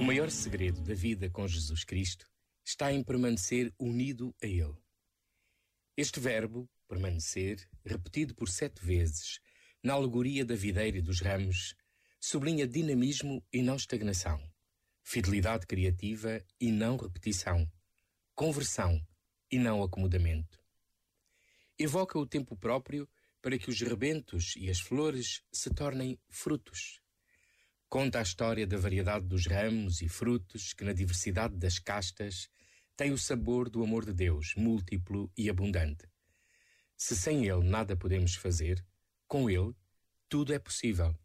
O 0.00 0.04
maior 0.04 0.30
segredo 0.30 0.82
da 0.82 0.92
vida 0.92 1.30
com 1.30 1.46
Jesus 1.46 1.84
Cristo 1.84 2.26
está 2.64 2.92
em 2.92 3.02
permanecer 3.02 3.72
unido 3.78 4.34
a 4.42 4.46
Ele. 4.46 4.76
Este 5.96 6.18
verbo, 6.18 6.68
permanecer, 6.88 7.68
repetido 7.84 8.34
por 8.34 8.48
sete 8.48 8.84
vezes, 8.84 9.38
na 9.82 9.92
alegoria 9.92 10.44
da 10.44 10.56
videira 10.56 10.98
e 10.98 11.02
dos 11.02 11.20
ramos, 11.20 11.74
sublinha 12.20 12.66
dinamismo 12.66 13.42
e 13.52 13.62
não 13.62 13.76
estagnação, 13.76 14.40
fidelidade 15.02 15.66
criativa 15.66 16.44
e 16.60 16.72
não 16.72 16.96
repetição, 16.96 17.70
conversão 18.34 19.00
e 19.50 19.58
não 19.58 19.82
acomodamento. 19.82 20.58
Evoca 21.78 22.18
o 22.18 22.26
tempo 22.26 22.56
próprio 22.56 23.08
para 23.40 23.58
que 23.58 23.70
os 23.70 23.80
rebentos 23.80 24.54
e 24.56 24.68
as 24.68 24.80
flores 24.80 25.42
se 25.52 25.70
tornem 25.70 26.18
frutos. 26.28 27.03
Conta 27.94 28.18
a 28.18 28.22
história 28.22 28.66
da 28.66 28.76
variedade 28.76 29.24
dos 29.24 29.46
ramos 29.46 30.02
e 30.02 30.08
frutos 30.08 30.72
que, 30.72 30.82
na 30.82 30.92
diversidade 30.92 31.56
das 31.56 31.78
castas, 31.78 32.50
tem 32.96 33.12
o 33.12 33.16
sabor 33.16 33.70
do 33.70 33.84
amor 33.84 34.04
de 34.04 34.12
Deus, 34.12 34.52
múltiplo 34.56 35.30
e 35.38 35.48
abundante. 35.48 36.04
Se 36.96 37.16
sem 37.16 37.46
Ele 37.46 37.62
nada 37.62 37.96
podemos 37.96 38.34
fazer, 38.34 38.84
com 39.28 39.48
Ele 39.48 39.72
tudo 40.28 40.52
é 40.52 40.58
possível. 40.58 41.16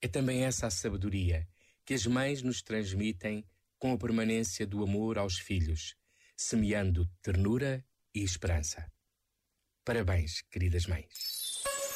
É 0.00 0.06
também 0.06 0.44
essa 0.44 0.68
a 0.68 0.70
sabedoria 0.70 1.48
que 1.84 1.94
as 1.94 2.06
mães 2.06 2.42
nos 2.42 2.62
transmitem 2.62 3.44
com 3.76 3.92
a 3.92 3.98
permanência 3.98 4.64
do 4.64 4.84
amor 4.84 5.18
aos 5.18 5.36
filhos, 5.36 5.96
semeando 6.36 7.10
ternura 7.20 7.84
e 8.14 8.22
esperança. 8.22 8.88
Parabéns, 9.84 10.42
queridas 10.42 10.86
mães. 10.86 11.71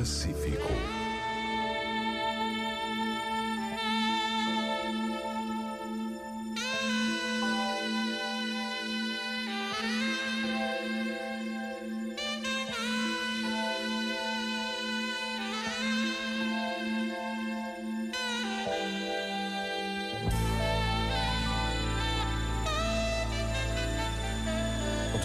Pacífico. 0.00 0.99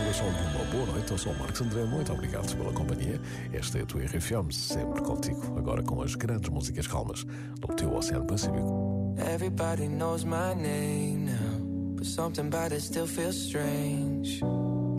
Continuação 0.05 0.31
de 0.33 0.55
uma 0.55 0.65
boa 0.65 0.85
noite, 0.85 1.11
eu 1.11 1.17
sou 1.17 1.33
o 1.33 1.39
Marcos 1.39 1.61
André, 1.61 1.83
muito 1.83 2.13
obrigado 2.13 2.55
pela 2.55 2.71
companhia. 2.71 3.19
Esta 3.51 3.79
é 3.79 3.81
a 3.81 3.85
tua 3.87 4.03
RFM, 4.03 4.51
sempre 4.51 5.01
contigo, 5.01 5.57
agora 5.57 5.81
com 5.81 5.99
as 5.99 6.13
grandes 6.13 6.47
músicas 6.47 6.85
calmas 6.85 7.25
do 7.59 7.67
teu 7.73 7.91
Oceano 7.91 8.23
Pacífico. 8.23 9.15
Everybody 9.17 9.87
knows 9.87 10.23
my 10.23 10.53
name 10.53 11.25
now, 11.25 11.95
but 11.95 12.05
something 12.05 12.45
about 12.45 12.71
it 12.71 12.83
still 12.83 13.07
feels 13.07 13.35
strange. 13.35 14.43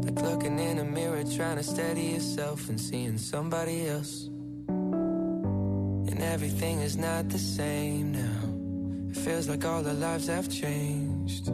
Like 0.05 0.21
looking 0.23 0.59
in 0.59 0.81
a 0.81 0.85
mirror, 0.85 1.23
trying 1.23 1.59
to 1.59 1.63
steady 1.63 2.15
yourself 2.15 2.69
and 2.69 2.81
seeing 2.81 3.17
somebody 3.17 3.87
else. 3.87 4.29
And 4.67 6.21
everything 6.21 6.81
is 6.81 6.97
not 6.97 7.29
the 7.29 7.39
same 7.39 8.11
now. 8.11 9.09
It 9.11 9.17
feels 9.17 9.49
like 9.49 9.65
all 9.65 9.87
our 9.87 9.95
lives 9.95 10.27
have 10.27 10.49
changed. 10.49 11.49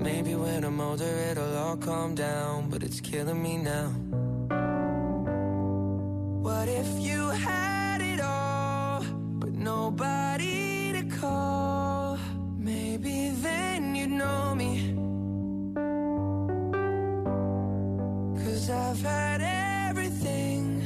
Maybe 0.00 0.34
when 0.34 0.64
I'm 0.64 0.80
older, 0.80 1.04
it'll 1.30 1.58
all 1.58 1.76
calm 1.76 2.14
down, 2.14 2.70
but 2.70 2.82
it's 2.82 3.00
killing 3.02 3.42
me 3.42 3.58
now. 3.58 3.88
What 6.40 6.68
if 6.68 6.88
you 6.98 7.28
had 7.28 8.00
it 8.00 8.18
all, 8.18 9.04
but 9.38 9.52
nobody 9.52 10.92
to 10.94 11.02
call? 11.18 12.18
Maybe 12.56 13.28
then 13.42 13.94
you'd 13.94 14.10
know 14.10 14.54
me. 14.54 14.94
Cause 18.42 18.70
I've 18.70 19.02
had 19.02 19.42
everything, 19.90 20.82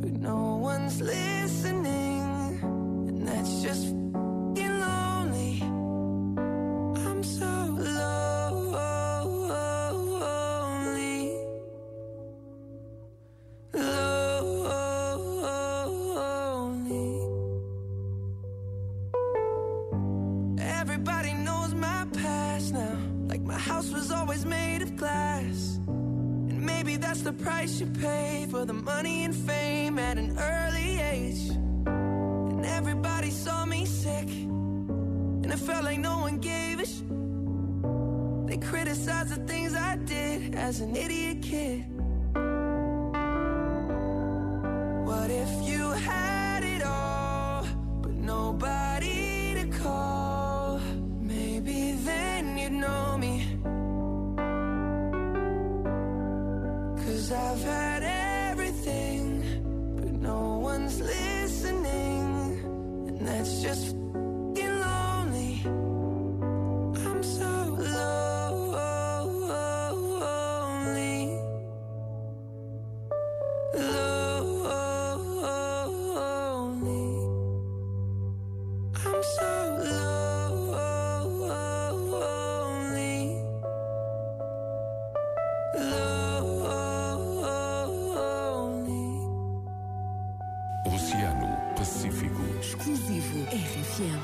but 0.00 0.12
no 0.12 0.58
one's 0.62 1.00
listening. 1.00 2.60
And 3.08 3.26
that's 3.26 3.60
just 3.60 3.92
always 24.22 24.46
made 24.46 24.82
of 24.82 24.96
glass. 24.96 25.78
And 25.88 26.62
maybe 26.64 26.96
that's 26.96 27.22
the 27.22 27.32
price 27.32 27.80
you 27.80 27.86
pay 27.86 28.46
for 28.48 28.64
the 28.64 28.72
money 28.72 29.24
and 29.24 29.34
fame 29.34 29.98
at 29.98 30.16
an 30.16 30.38
early 30.38 31.00
age. 31.00 31.50
And 32.54 32.64
everybody 32.64 33.30
saw 33.30 33.64
me 33.64 33.84
sick. 33.84 34.28
And 35.42 35.46
it 35.46 35.58
felt 35.58 35.82
like 35.82 35.98
no 35.98 36.18
one 36.18 36.38
gave 36.38 36.78
a 36.78 36.86
sh. 36.86 37.00
They 38.46 38.58
criticized 38.58 39.30
the 39.30 39.42
things 39.52 39.74
I 39.74 39.96
did 39.96 40.54
as 40.54 40.78
an 40.80 40.94
idiot 40.94 41.42
kid. 41.42 42.01
Just 63.62 64.01
RFM. 93.92 94.20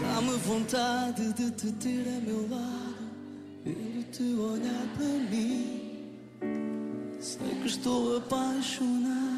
Dá-me 0.00 0.36
vontade 0.38 1.32
de 1.34 1.50
te 1.52 1.72
ter 1.72 2.04
a 2.08 2.20
meu 2.20 2.48
lado 2.50 2.96
e 3.64 3.70
de 3.70 4.02
te 4.10 4.34
olhar 4.34 4.86
para 4.96 5.06
mim. 5.06 6.08
Sei 7.20 7.48
que 7.60 7.66
estou 7.68 8.16
apaixonado 8.16 9.31